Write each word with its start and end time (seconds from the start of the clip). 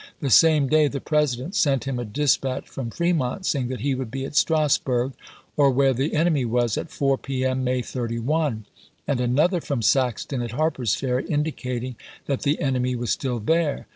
The 0.19 0.31
same 0.31 0.67
day 0.67 0.87
the 0.87 0.99
President 0.99 1.53
sent 1.53 1.83
him 1.83 1.99
a 1.99 2.05
dispatch 2.05 2.67
from 2.67 2.89
Fremont 2.89 3.45
saving 3.45 3.67
that 3.67 3.81
he 3.81 3.93
would 3.93 4.09
be 4.09 4.25
at 4.25 4.35
Strasburg, 4.35 5.13
or 5.55 5.69
where 5.69 5.93
the 5.93 6.15
enemy 6.15 6.43
was, 6.43 6.75
at 6.75 6.89
4 6.89 7.19
p. 7.19 7.45
m.. 7.45 7.63
May 7.63 7.83
31; 7.83 8.65
and 9.07 9.21
another 9.21 9.61
from 9.61 9.83
Saxton 9.83 10.41
at 10.41 10.53
Harper's 10.53 10.95
Ferry, 10.95 11.27
indicating 11.27 11.97
that 12.25 12.41
the 12.41 12.59
enemy 12.59 12.95
was 12.95 13.11
still 13.11 13.37
there. 13.39 13.85